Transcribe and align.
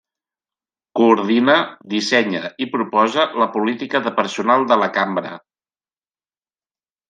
Coordina, 0.99 1.57
dissenya 1.91 2.41
i 2.67 2.69
proposa 2.77 3.27
la 3.43 3.49
política 3.59 4.03
de 4.09 4.17
personal 4.23 4.69
de 4.73 4.81
la 4.85 4.91
Cambra. 4.99 5.39